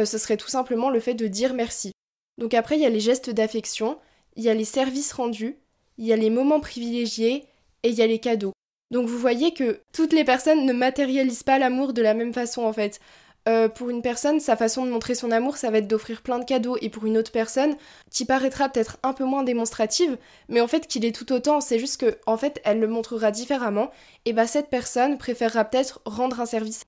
euh, 0.00 0.04
ce 0.04 0.18
serait 0.18 0.36
tout 0.36 0.48
simplement 0.48 0.90
le 0.90 1.00
fait 1.00 1.14
de 1.14 1.26
dire 1.26 1.54
merci. 1.54 1.92
Donc 2.38 2.54
après, 2.54 2.76
il 2.76 2.82
y 2.82 2.86
a 2.86 2.90
les 2.90 3.00
gestes 3.00 3.30
d'affection, 3.30 3.98
il 4.36 4.42
y 4.42 4.48
a 4.48 4.54
les 4.54 4.64
services 4.64 5.12
rendus, 5.12 5.56
il 5.98 6.06
y 6.06 6.12
a 6.12 6.16
les 6.16 6.30
moments 6.30 6.60
privilégiés 6.60 7.44
et 7.82 7.90
il 7.90 7.94
y 7.94 8.02
a 8.02 8.06
les 8.06 8.18
cadeaux. 8.18 8.52
Donc 8.90 9.06
vous 9.06 9.18
voyez 9.18 9.52
que 9.52 9.80
toutes 9.92 10.12
les 10.12 10.24
personnes 10.24 10.66
ne 10.66 10.72
matérialisent 10.72 11.44
pas 11.44 11.58
l'amour 11.58 11.92
de 11.92 12.02
la 12.02 12.14
même 12.14 12.34
façon 12.34 12.64
en 12.64 12.72
fait. 12.72 13.00
Euh, 13.48 13.68
pour 13.68 13.88
une 13.88 14.02
personne, 14.02 14.38
sa 14.38 14.54
façon 14.54 14.84
de 14.84 14.90
montrer 14.90 15.14
son 15.14 15.30
amour, 15.30 15.56
ça 15.56 15.70
va 15.70 15.78
être 15.78 15.88
d'offrir 15.88 16.20
plein 16.20 16.38
de 16.38 16.44
cadeaux, 16.44 16.76
et 16.82 16.90
pour 16.90 17.06
une 17.06 17.16
autre 17.16 17.32
personne, 17.32 17.74
qui 18.10 18.26
paraîtra 18.26 18.68
peut-être 18.68 18.98
un 19.02 19.14
peu 19.14 19.24
moins 19.24 19.44
démonstrative, 19.44 20.18
mais 20.48 20.60
en 20.60 20.68
fait 20.68 20.86
qu'il 20.86 21.06
est 21.06 21.14
tout 21.14 21.32
autant, 21.32 21.62
c'est 21.62 21.78
juste 21.78 21.98
que 21.98 22.18
en 22.26 22.36
fait 22.36 22.60
elle 22.64 22.80
le 22.80 22.86
montrera 22.86 23.30
différemment, 23.30 23.90
et 24.26 24.34
bah 24.34 24.46
cette 24.46 24.68
personne 24.68 25.16
préférera 25.16 25.64
peut-être 25.64 26.02
rendre 26.04 26.38
un 26.40 26.46
service 26.46 26.82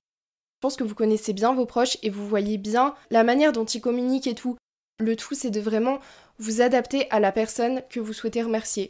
pense 0.63 0.77
que 0.77 0.85
vous 0.85 0.95
connaissez 0.95 1.33
bien 1.33 1.53
vos 1.53 1.65
proches 1.65 1.97
et 2.03 2.09
vous 2.09 2.25
voyez 2.25 2.57
bien 2.57 2.95
la 3.11 3.25
manière 3.25 3.51
dont 3.51 3.65
ils 3.65 3.81
communiquent 3.81 4.27
et 4.27 4.33
tout. 4.33 4.55
Le 4.97 5.17
tout, 5.17 5.35
c'est 5.35 5.49
de 5.49 5.59
vraiment 5.59 5.99
vous 6.39 6.61
adapter 6.61 7.11
à 7.11 7.19
la 7.19 7.33
personne 7.33 7.81
que 7.89 7.99
vous 7.99 8.13
souhaitez 8.13 8.41
remercier. 8.41 8.89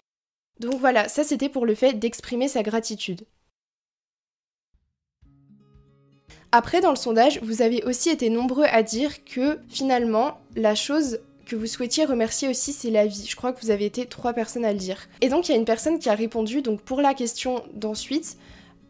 Donc 0.59 0.75
voilà, 0.75 1.09
ça 1.09 1.23
c'était 1.23 1.49
pour 1.49 1.65
le 1.65 1.73
fait 1.73 1.93
d'exprimer 1.93 2.47
sa 2.47 2.61
gratitude. 2.61 3.25
Après, 6.51 6.79
dans 6.79 6.91
le 6.91 6.95
sondage, 6.95 7.39
vous 7.41 7.63
avez 7.63 7.83
aussi 7.85 8.11
été 8.11 8.29
nombreux 8.29 8.65
à 8.65 8.83
dire 8.83 9.25
que 9.25 9.57
finalement, 9.67 10.41
la 10.55 10.75
chose 10.75 11.21
que 11.47 11.55
vous 11.55 11.65
souhaitiez 11.65 12.05
remercier 12.05 12.49
aussi, 12.49 12.71
c'est 12.71 12.91
la 12.91 13.07
vie. 13.07 13.25
Je 13.27 13.35
crois 13.35 13.51
que 13.51 13.59
vous 13.59 13.71
avez 13.71 13.85
été 13.85 14.05
trois 14.05 14.33
personnes 14.33 14.63
à 14.63 14.73
le 14.73 14.77
dire. 14.77 15.07
Et 15.21 15.29
donc, 15.29 15.49
il 15.49 15.53
y 15.53 15.55
a 15.55 15.57
une 15.57 15.65
personne 15.65 15.97
qui 15.97 16.09
a 16.09 16.13
répondu, 16.13 16.61
donc 16.61 16.81
pour 16.81 17.01
la 17.01 17.15
question 17.15 17.63
d'ensuite, 17.73 18.37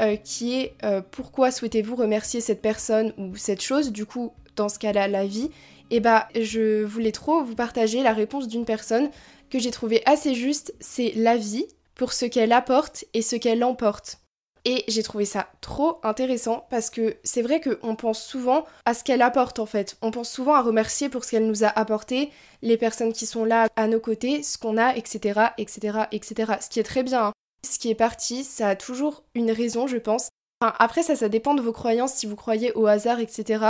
euh, 0.02 0.16
qui 0.16 0.60
est 0.60 0.74
euh, 0.84 1.02
pourquoi 1.12 1.52
souhaitez-vous 1.52 1.96
remercier 1.96 2.42
cette 2.42 2.62
personne 2.62 3.14
ou 3.18 3.36
cette 3.36 3.62
chose, 3.62 3.92
du 3.92 4.06
coup, 4.06 4.34
dans 4.56 4.70
ce 4.70 4.80
cas-là, 4.80 5.08
la 5.08 5.26
vie, 5.26 5.50
et 5.90 5.98
eh 5.98 6.00
bah 6.00 6.28
je 6.34 6.84
voulais 6.84 7.12
trop 7.12 7.44
vous 7.44 7.56
partager 7.56 8.02
la 8.02 8.14
réponse 8.14 8.48
d'une 8.48 8.66
personne 8.66 9.10
que 9.50 9.60
j'ai 9.60 9.70
trouvé 9.70 10.02
assez 10.06 10.34
juste, 10.34 10.74
c'est 10.80 11.12
la 11.16 11.38
vie 11.38 11.68
pour 11.94 12.14
ce 12.14 12.26
qu'elle 12.26 12.52
apporte 12.52 13.06
et 13.14 13.22
ce 13.22 13.36
qu'elle 13.36 13.64
emporte. 13.64 14.18
Et 14.66 14.86
j'ai 14.88 15.04
trouvé 15.04 15.26
ça 15.26 15.50
trop 15.60 16.00
intéressant 16.04 16.66
parce 16.70 16.90
que 16.90 17.18
c'est 17.24 17.42
vrai 17.42 17.60
qu'on 17.60 17.96
pense 17.96 18.24
souvent 18.24 18.66
à 18.86 18.94
ce 18.94 19.04
qu'elle 19.04 19.22
apporte 19.22 19.60
en 19.60 19.66
fait. 19.66 19.98
On 20.02 20.12
pense 20.12 20.32
souvent 20.32 20.54
à 20.54 20.62
remercier 20.62 21.10
pour 21.10 21.26
ce 21.26 21.32
qu'elle 21.32 21.48
nous 21.48 21.66
a 21.66 21.68
apporté, 21.68 22.32
les 22.62 22.78
personnes 22.78 23.12
qui 23.12 23.26
sont 23.26 23.44
là 23.44 23.68
à 23.76 23.88
nos 23.88 24.00
côtés, 24.00 24.42
ce 24.42 24.58
qu'on 24.58 24.78
a, 24.78 24.96
etc., 24.96 25.48
etc., 25.58 26.00
etc. 26.12 26.54
Ce 26.62 26.70
qui 26.70 26.80
est 26.80 26.84
très 26.84 27.04
bien. 27.04 27.26
Hein. 27.26 27.34
Ce 27.67 27.79
qui 27.79 27.89
est 27.89 27.96
parti, 27.96 28.43
ça 28.43 28.70
a 28.70 28.75
toujours 28.75 29.24
une 29.36 29.51
raison, 29.51 29.88
je 29.88 29.98
pense. 29.98 30.29
Enfin, 30.62 30.74
après 30.79 31.03
ça, 31.03 31.15
ça 31.15 31.29
dépend 31.29 31.53
de 31.53 31.62
vos 31.62 31.72
croyances, 31.72 32.13
si 32.13 32.25
vous 32.25 32.36
croyez 32.36 32.72
au 32.74 32.88
hasard, 32.88 33.20
etc. 33.20 33.65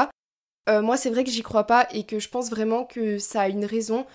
Euh, 0.70 0.82
moi, 0.82 0.98
c'est 0.98 1.10
vrai 1.10 1.24
que 1.24 1.32
j'y 1.32 1.44
crois 1.44 1.66
pas 1.66 1.88
et 1.92 2.04
que 2.04 2.20
je 2.20 2.30
pense 2.30 2.50
vraiment 2.50 2.86
que 2.86 3.18
ça 3.18 3.42
a 3.42 3.50
une 3.50 3.66
raison. 3.66 4.06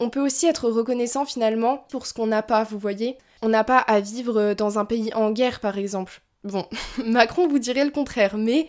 On 0.00 0.10
peut 0.10 0.20
aussi 0.20 0.46
être 0.46 0.68
reconnaissant 0.70 1.24
finalement 1.24 1.86
pour 1.90 2.06
ce 2.06 2.14
qu'on 2.14 2.26
n'a 2.26 2.42
pas, 2.42 2.64
vous 2.64 2.78
voyez. 2.78 3.18
On 3.42 3.48
n'a 3.48 3.64
pas 3.64 3.78
à 3.78 4.00
vivre 4.00 4.54
dans 4.54 4.78
un 4.78 4.84
pays 4.84 5.12
en 5.14 5.30
guerre, 5.30 5.60
par 5.60 5.78
exemple. 5.78 6.20
Bon, 6.44 6.66
Macron 7.04 7.48
vous 7.48 7.58
dirait 7.58 7.84
le 7.84 7.90
contraire, 7.90 8.36
mais 8.36 8.68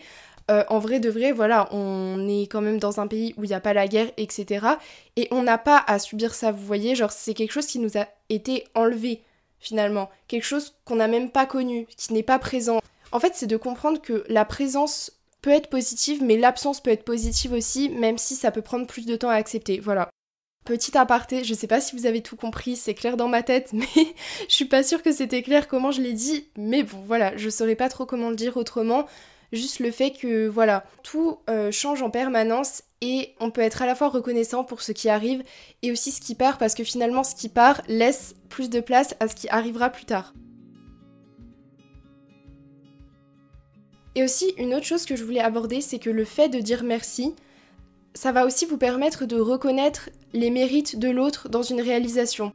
euh, 0.50 0.64
en 0.68 0.80
vrai 0.80 0.98
de 0.98 1.08
vrai, 1.08 1.30
voilà, 1.30 1.68
on 1.72 2.28
est 2.28 2.42
quand 2.42 2.60
même 2.60 2.78
dans 2.78 2.98
un 2.98 3.06
pays 3.06 3.34
où 3.36 3.44
il 3.44 3.48
n'y 3.48 3.54
a 3.54 3.60
pas 3.60 3.72
la 3.72 3.86
guerre, 3.86 4.10
etc. 4.16 4.66
Et 5.16 5.28
on 5.30 5.42
n'a 5.42 5.58
pas 5.58 5.82
à 5.86 5.98
subir 6.00 6.34
ça, 6.34 6.50
vous 6.50 6.64
voyez, 6.64 6.96
genre 6.96 7.12
c'est 7.12 7.34
quelque 7.34 7.52
chose 7.52 7.66
qui 7.66 7.78
nous 7.78 7.96
a 7.96 8.08
été 8.28 8.64
enlevé, 8.74 9.22
finalement. 9.60 10.10
Quelque 10.28 10.44
chose 10.44 10.74
qu'on 10.84 10.96
n'a 10.96 11.08
même 11.08 11.30
pas 11.30 11.46
connu, 11.46 11.86
qui 11.96 12.12
n'est 12.12 12.22
pas 12.22 12.38
présent. 12.38 12.80
En 13.12 13.20
fait, 13.20 13.32
c'est 13.34 13.46
de 13.46 13.56
comprendre 13.56 14.00
que 14.00 14.24
la 14.28 14.44
présence 14.44 15.12
peut 15.42 15.50
être 15.50 15.68
positive, 15.68 16.22
mais 16.22 16.36
l'absence 16.36 16.80
peut 16.80 16.90
être 16.90 17.04
positive 17.04 17.52
aussi, 17.52 17.88
même 17.88 18.18
si 18.18 18.34
ça 18.36 18.50
peut 18.50 18.62
prendre 18.62 18.86
plus 18.86 19.06
de 19.06 19.16
temps 19.16 19.30
à 19.30 19.34
accepter. 19.34 19.80
Voilà. 19.80 20.10
Petit 20.64 20.96
aparté, 20.96 21.42
je 21.42 21.54
sais 21.54 21.66
pas 21.66 21.80
si 21.80 21.96
vous 21.96 22.04
avez 22.04 22.22
tout 22.22 22.36
compris, 22.36 22.76
c'est 22.76 22.94
clair 22.94 23.16
dans 23.16 23.28
ma 23.28 23.42
tête, 23.42 23.70
mais 23.72 23.86
je 24.48 24.54
suis 24.54 24.66
pas 24.66 24.82
sûre 24.82 25.02
que 25.02 25.12
c'était 25.12 25.42
clair 25.42 25.68
comment 25.68 25.90
je 25.90 26.02
l'ai 26.02 26.12
dit, 26.12 26.48
mais 26.56 26.82
bon 26.82 27.00
voilà, 27.06 27.36
je 27.36 27.48
saurais 27.48 27.76
pas 27.76 27.88
trop 27.88 28.04
comment 28.04 28.30
le 28.30 28.36
dire 28.36 28.56
autrement. 28.56 29.06
Juste 29.52 29.80
le 29.80 29.90
fait 29.90 30.12
que 30.12 30.46
voilà, 30.46 30.84
tout 31.02 31.38
euh, 31.48 31.72
change 31.72 32.02
en 32.02 32.10
permanence 32.10 32.82
et 33.00 33.34
on 33.40 33.50
peut 33.50 33.62
être 33.62 33.82
à 33.82 33.86
la 33.86 33.94
fois 33.94 34.08
reconnaissant 34.08 34.62
pour 34.62 34.82
ce 34.82 34.92
qui 34.92 35.08
arrive 35.08 35.42
et 35.82 35.90
aussi 35.90 36.12
ce 36.12 36.20
qui 36.20 36.34
part 36.34 36.58
parce 36.58 36.74
que 36.74 36.84
finalement 36.84 37.24
ce 37.24 37.34
qui 37.34 37.48
part 37.48 37.82
laisse 37.88 38.34
plus 38.48 38.70
de 38.70 38.80
place 38.80 39.16
à 39.18 39.26
ce 39.26 39.34
qui 39.34 39.48
arrivera 39.48 39.90
plus 39.90 40.04
tard. 40.04 40.34
Et 44.14 44.24
aussi 44.24 44.52
une 44.58 44.74
autre 44.74 44.86
chose 44.86 45.06
que 45.06 45.16
je 45.16 45.24
voulais 45.24 45.40
aborder, 45.40 45.80
c'est 45.80 45.98
que 45.98 46.10
le 46.10 46.24
fait 46.24 46.48
de 46.48 46.60
dire 46.60 46.82
merci, 46.82 47.34
ça 48.14 48.32
va 48.32 48.44
aussi 48.44 48.66
vous 48.66 48.78
permettre 48.78 49.24
de 49.24 49.38
reconnaître 49.38 50.10
les 50.32 50.50
mérites 50.50 50.98
de 50.98 51.08
l'autre 51.08 51.48
dans 51.48 51.62
une 51.62 51.80
réalisation. 51.80 52.52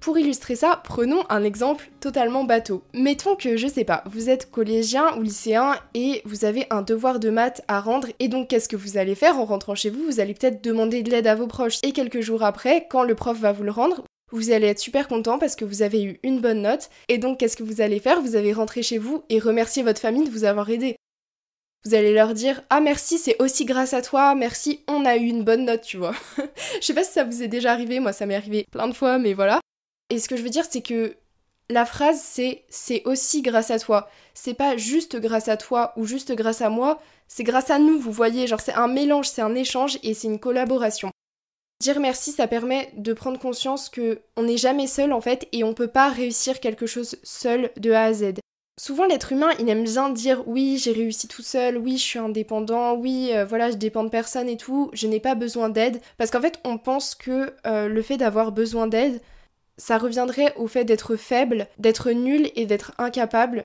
Pour 0.00 0.18
illustrer 0.18 0.54
ça, 0.54 0.80
prenons 0.84 1.24
un 1.28 1.42
exemple 1.42 1.90
totalement 2.00 2.44
bateau. 2.44 2.82
Mettons 2.94 3.34
que, 3.34 3.56
je 3.56 3.66
sais 3.66 3.84
pas, 3.84 4.04
vous 4.06 4.30
êtes 4.30 4.50
collégien 4.50 5.16
ou 5.16 5.22
lycéen 5.22 5.76
et 5.94 6.22
vous 6.24 6.44
avez 6.44 6.66
un 6.70 6.82
devoir 6.82 7.18
de 7.18 7.30
maths 7.30 7.62
à 7.66 7.80
rendre 7.80 8.08
et 8.18 8.28
donc 8.28 8.48
qu'est-ce 8.48 8.68
que 8.68 8.76
vous 8.76 8.98
allez 8.98 9.14
faire 9.14 9.38
en 9.38 9.44
rentrant 9.44 9.74
chez 9.74 9.90
vous? 9.90 10.04
Vous 10.04 10.20
allez 10.20 10.34
peut-être 10.34 10.62
demander 10.62 11.02
de 11.02 11.10
l'aide 11.10 11.26
à 11.26 11.34
vos 11.34 11.46
proches 11.46 11.78
et 11.82 11.92
quelques 11.92 12.20
jours 12.20 12.44
après, 12.44 12.86
quand 12.88 13.02
le 13.02 13.14
prof 13.14 13.38
va 13.38 13.52
vous 13.52 13.64
le 13.64 13.70
rendre, 13.70 14.04
vous 14.32 14.50
allez 14.50 14.66
être 14.66 14.78
super 14.78 15.08
content 15.08 15.38
parce 15.38 15.56
que 15.56 15.64
vous 15.64 15.82
avez 15.82 16.02
eu 16.02 16.18
une 16.22 16.40
bonne 16.40 16.62
note 16.62 16.90
et 17.08 17.18
donc 17.18 17.38
qu'est-ce 17.38 17.56
que 17.56 17.62
vous 17.62 17.80
allez 17.80 18.00
faire? 18.00 18.20
Vous 18.20 18.36
allez 18.36 18.52
rentrer 18.52 18.82
chez 18.82 18.98
vous 18.98 19.24
et 19.28 19.38
remercier 19.38 19.82
votre 19.82 20.00
famille 20.00 20.24
de 20.24 20.30
vous 20.30 20.44
avoir 20.44 20.68
aidé. 20.70 20.96
Vous 21.84 21.94
allez 21.94 22.12
leur 22.12 22.34
dire 22.34 22.62
Ah 22.68 22.80
merci, 22.80 23.18
c'est 23.18 23.40
aussi 23.40 23.64
grâce 23.64 23.94
à 23.94 24.02
toi, 24.02 24.34
merci, 24.34 24.80
on 24.88 25.04
a 25.04 25.16
eu 25.16 25.26
une 25.26 25.44
bonne 25.44 25.64
note, 25.64 25.82
tu 25.82 25.96
vois. 25.96 26.14
je 26.80 26.84
sais 26.84 26.94
pas 26.94 27.04
si 27.04 27.12
ça 27.12 27.22
vous 27.22 27.42
est 27.42 27.48
déjà 27.48 27.72
arrivé, 27.72 28.00
moi 28.00 28.12
ça 28.12 28.26
m'est 28.26 28.34
arrivé 28.34 28.66
plein 28.72 28.88
de 28.88 28.92
fois, 28.92 29.18
mais 29.18 29.34
voilà. 29.34 29.60
Et 30.10 30.18
ce 30.18 30.28
que 30.28 30.36
je 30.36 30.42
veux 30.42 30.50
dire, 30.50 30.66
c'est 30.68 30.82
que 30.82 31.16
la 31.68 31.84
phrase 31.84 32.20
c'est 32.22 32.64
c'est 32.68 33.02
aussi 33.04 33.42
grâce 33.42 33.70
à 33.70 33.78
toi. 33.78 34.08
C'est 34.34 34.54
pas 34.54 34.76
juste 34.76 35.16
grâce 35.16 35.48
à 35.48 35.56
toi 35.56 35.92
ou 35.96 36.04
juste 36.04 36.32
grâce 36.32 36.62
à 36.62 36.70
moi, 36.70 37.00
c'est 37.28 37.44
grâce 37.44 37.70
à 37.70 37.78
nous, 37.78 37.98
vous 37.98 38.12
voyez, 38.12 38.46
genre 38.46 38.60
c'est 38.60 38.74
un 38.74 38.88
mélange, 38.88 39.28
c'est 39.28 39.42
un 39.42 39.54
échange 39.54 39.98
et 40.02 40.14
c'est 40.14 40.28
une 40.28 40.38
collaboration. 40.38 41.10
Dire 41.80 42.00
merci, 42.00 42.32
ça 42.32 42.46
permet 42.46 42.90
de 42.96 43.12
prendre 43.12 43.38
conscience 43.38 43.90
que 43.90 44.20
on 44.36 44.44
n'est 44.44 44.56
jamais 44.56 44.86
seul 44.86 45.12
en 45.12 45.20
fait 45.20 45.48
et 45.52 45.64
on 45.64 45.74
peut 45.74 45.88
pas 45.88 46.08
réussir 46.08 46.60
quelque 46.60 46.86
chose 46.86 47.16
seul 47.22 47.70
de 47.76 47.90
A 47.92 48.04
à 48.04 48.12
Z. 48.12 48.34
Souvent, 48.78 49.06
l'être 49.06 49.32
humain, 49.32 49.50
il 49.58 49.68
aime 49.70 49.84
bien 49.84 50.10
dire 50.10 50.46
oui, 50.46 50.78
j'ai 50.78 50.92
réussi 50.92 51.28
tout 51.28 51.42
seul, 51.42 51.78
oui, 51.78 51.96
je 51.96 52.02
suis 52.02 52.18
indépendant, 52.18 52.94
oui, 52.94 53.30
euh, 53.32 53.46
voilà, 53.46 53.70
je 53.70 53.76
dépends 53.76 54.04
de 54.04 54.10
personne 54.10 54.50
et 54.50 54.58
tout, 54.58 54.90
je 54.92 55.06
n'ai 55.06 55.18
pas 55.18 55.34
besoin 55.34 55.70
d'aide. 55.70 56.00
Parce 56.18 56.30
qu'en 56.30 56.42
fait, 56.42 56.60
on 56.62 56.76
pense 56.76 57.14
que 57.14 57.54
euh, 57.66 57.88
le 57.88 58.02
fait 58.02 58.18
d'avoir 58.18 58.52
besoin 58.52 58.86
d'aide, 58.86 59.22
ça 59.78 59.98
reviendrait 59.98 60.54
au 60.56 60.66
fait 60.66 60.84
d'être 60.84 61.16
faible, 61.16 61.68
d'être 61.78 62.10
nul 62.10 62.50
et 62.54 62.66
d'être 62.66 62.92
incapable. 62.98 63.62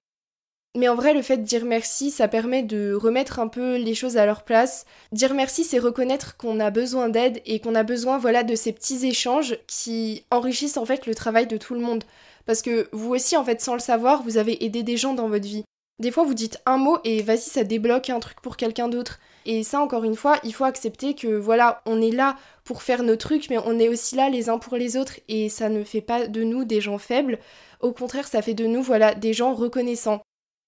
Mais 0.77 0.87
en 0.87 0.95
vrai, 0.95 1.13
le 1.13 1.21
fait 1.21 1.37
de 1.37 1.43
dire 1.43 1.65
merci, 1.65 2.11
ça 2.11 2.29
permet 2.29 2.63
de 2.63 2.93
remettre 2.93 3.39
un 3.39 3.49
peu 3.49 3.75
les 3.75 3.93
choses 3.93 4.15
à 4.15 4.25
leur 4.25 4.43
place. 4.43 4.85
Dire 5.11 5.33
merci, 5.33 5.65
c'est 5.65 5.79
reconnaître 5.79 6.37
qu'on 6.37 6.61
a 6.61 6.69
besoin 6.69 7.09
d'aide 7.09 7.41
et 7.45 7.59
qu'on 7.59 7.75
a 7.75 7.83
besoin, 7.83 8.17
voilà, 8.17 8.43
de 8.43 8.55
ces 8.55 8.71
petits 8.71 9.05
échanges 9.05 9.57
qui 9.67 10.23
enrichissent 10.31 10.77
en 10.77 10.85
fait 10.85 11.07
le 11.07 11.15
travail 11.15 11.45
de 11.45 11.57
tout 11.57 11.73
le 11.73 11.81
monde. 11.81 12.05
Parce 12.45 12.61
que 12.61 12.87
vous 12.93 13.13
aussi, 13.13 13.35
en 13.35 13.43
fait, 13.43 13.59
sans 13.59 13.73
le 13.73 13.79
savoir, 13.79 14.23
vous 14.23 14.37
avez 14.37 14.63
aidé 14.63 14.81
des 14.81 14.95
gens 14.95 15.13
dans 15.13 15.27
votre 15.27 15.45
vie. 15.45 15.65
Des 15.99 16.09
fois, 16.09 16.23
vous 16.23 16.33
dites 16.33 16.59
un 16.65 16.77
mot 16.77 16.99
et 17.03 17.21
vas-y, 17.21 17.41
ça 17.41 17.65
débloque 17.65 18.09
un 18.09 18.21
truc 18.21 18.39
pour 18.41 18.55
quelqu'un 18.55 18.87
d'autre. 18.87 19.19
Et 19.45 19.63
ça, 19.63 19.81
encore 19.81 20.03
une 20.03 20.15
fois, 20.15 20.39
il 20.43 20.53
faut 20.53 20.65
accepter 20.65 21.15
que 21.15 21.27
voilà, 21.27 21.81
on 21.85 22.01
est 22.01 22.11
là 22.11 22.37
pour 22.63 22.83
faire 22.83 23.03
nos 23.03 23.15
trucs, 23.15 23.49
mais 23.49 23.57
on 23.57 23.79
est 23.79 23.89
aussi 23.89 24.15
là 24.15 24.29
les 24.29 24.49
uns 24.49 24.59
pour 24.59 24.77
les 24.77 24.97
autres. 24.97 25.19
Et 25.27 25.49
ça 25.49 25.69
ne 25.69 25.83
fait 25.83 26.01
pas 26.01 26.27
de 26.27 26.43
nous 26.43 26.63
des 26.63 26.81
gens 26.81 26.97
faibles. 26.97 27.39
Au 27.79 27.91
contraire, 27.91 28.27
ça 28.27 28.41
fait 28.41 28.53
de 28.53 28.65
nous, 28.65 28.83
voilà, 28.83 29.15
des 29.15 29.33
gens 29.33 29.53
reconnaissants. 29.53 30.21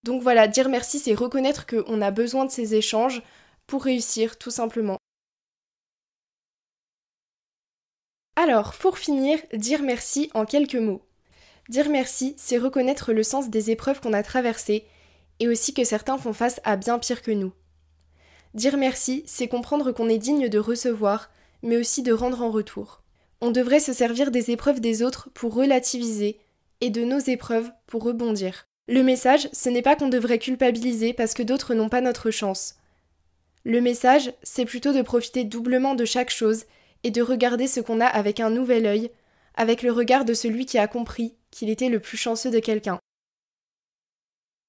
Donc 0.03 0.21
voilà, 0.21 0.47
dire 0.47 0.69
merci, 0.69 0.99
c'est 0.99 1.13
reconnaître 1.13 1.65
qu'on 1.65 2.01
a 2.01 2.11
besoin 2.11 2.45
de 2.45 2.51
ces 2.51 2.75
échanges 2.75 3.21
pour 3.67 3.83
réussir, 3.83 4.37
tout 4.37 4.51
simplement. 4.51 4.97
Alors, 8.35 8.73
pour 8.73 8.97
finir, 8.97 9.39
dire 9.53 9.83
merci 9.83 10.29
en 10.33 10.45
quelques 10.45 10.75
mots. 10.75 11.05
Dire 11.69 11.89
merci, 11.89 12.35
c'est 12.37 12.57
reconnaître 12.57 13.13
le 13.13 13.23
sens 13.23 13.49
des 13.49 13.71
épreuves 13.71 14.01
qu'on 14.01 14.13
a 14.13 14.23
traversées 14.23 14.85
et 15.39 15.47
aussi 15.47 15.73
que 15.73 15.83
certains 15.83 16.17
font 16.17 16.33
face 16.33 16.59
à 16.63 16.75
bien 16.75 16.99
pire 16.99 17.21
que 17.21 17.31
nous. 17.31 17.53
Dire 18.53 18.77
merci, 18.77 19.23
c'est 19.25 19.47
comprendre 19.47 19.91
qu'on 19.91 20.09
est 20.09 20.17
digne 20.17 20.47
de 20.47 20.59
recevoir, 20.59 21.31
mais 21.63 21.77
aussi 21.77 22.03
de 22.03 22.13
rendre 22.13 22.41
en 22.41 22.51
retour. 22.51 23.01
On 23.41 23.51
devrait 23.51 23.79
se 23.79 23.93
servir 23.93 24.31
des 24.31 24.51
épreuves 24.51 24.79
des 24.79 25.01
autres 25.01 25.29
pour 25.33 25.53
relativiser 25.53 26.39
et 26.81 26.89
de 26.89 27.03
nos 27.03 27.19
épreuves 27.19 27.71
pour 27.87 28.03
rebondir. 28.03 28.67
Le 28.87 29.01
message, 29.01 29.49
ce 29.53 29.69
n'est 29.69 29.81
pas 29.81 29.95
qu'on 29.95 30.09
devrait 30.09 30.39
culpabiliser 30.39 31.13
parce 31.13 31.33
que 31.33 31.43
d'autres 31.43 31.73
n'ont 31.73 31.89
pas 31.89 32.01
notre 32.01 32.31
chance. 32.31 32.75
Le 33.63 33.79
message, 33.79 34.33
c'est 34.43 34.65
plutôt 34.65 34.91
de 34.91 35.01
profiter 35.01 35.45
doublement 35.45 35.95
de 35.95 36.05
chaque 36.05 36.29
chose 36.29 36.65
et 37.03 37.11
de 37.11 37.21
regarder 37.21 37.67
ce 37.67 37.79
qu'on 37.79 38.01
a 38.01 38.05
avec 38.05 38.39
un 38.39 38.49
nouvel 38.49 38.85
œil, 38.85 39.09
avec 39.55 39.81
le 39.83 39.91
regard 39.91 40.25
de 40.25 40.33
celui 40.33 40.65
qui 40.65 40.77
a 40.77 40.87
compris 40.87 41.33
qu'il 41.49 41.69
était 41.69 41.89
le 41.89 41.99
plus 41.99 42.17
chanceux 42.17 42.51
de 42.51 42.59
quelqu'un. 42.59 42.99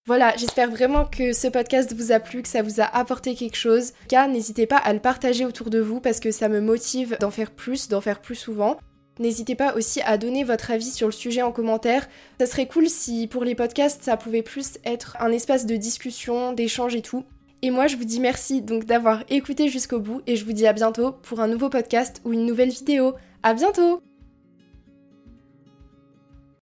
Voilà, 0.06 0.34
j'espère 0.36 0.70
vraiment 0.70 1.06
que 1.06 1.32
ce 1.32 1.48
podcast 1.48 1.94
vous 1.94 2.12
a 2.12 2.20
plu, 2.20 2.42
que 2.42 2.48
ça 2.48 2.60
vous 2.60 2.82
a 2.82 2.84
apporté 2.84 3.34
quelque 3.34 3.56
chose. 3.56 3.92
Car 4.06 4.28
n'hésitez 4.28 4.66
pas 4.66 4.76
à 4.76 4.92
le 4.92 5.00
partager 5.00 5.46
autour 5.46 5.70
de 5.70 5.78
vous 5.78 5.98
parce 5.98 6.20
que 6.20 6.30
ça 6.30 6.50
me 6.50 6.60
motive 6.60 7.16
d'en 7.20 7.30
faire 7.30 7.50
plus, 7.50 7.88
d'en 7.88 8.02
faire 8.02 8.20
plus 8.20 8.34
souvent. 8.34 8.76
N'hésitez 9.18 9.54
pas 9.54 9.74
aussi 9.74 10.02
à 10.02 10.18
donner 10.18 10.44
votre 10.44 10.70
avis 10.70 10.90
sur 10.90 11.06
le 11.06 11.12
sujet 11.12 11.40
en 11.40 11.52
commentaire. 11.52 12.06
Ça 12.38 12.44
serait 12.44 12.66
cool 12.66 12.90
si 12.90 13.28
pour 13.28 13.44
les 13.44 13.54
podcasts 13.54 14.02
ça 14.02 14.18
pouvait 14.18 14.42
plus 14.42 14.78
être 14.84 15.16
un 15.20 15.32
espace 15.32 15.64
de 15.64 15.76
discussion, 15.76 16.52
d'échange 16.52 16.94
et 16.94 17.02
tout. 17.02 17.24
Et 17.62 17.70
moi 17.70 17.86
je 17.86 17.96
vous 17.96 18.04
dis 18.04 18.20
merci 18.20 18.60
donc 18.60 18.84
d'avoir 18.84 19.22
écouté 19.30 19.70
jusqu'au 19.70 20.00
bout 20.00 20.20
et 20.26 20.36
je 20.36 20.44
vous 20.44 20.52
dis 20.52 20.66
à 20.66 20.74
bientôt 20.74 21.12
pour 21.12 21.40
un 21.40 21.48
nouveau 21.48 21.70
podcast 21.70 22.20
ou 22.26 22.34
une 22.34 22.44
nouvelle 22.44 22.68
vidéo. 22.68 23.14
À 23.42 23.54
bientôt 23.54 24.02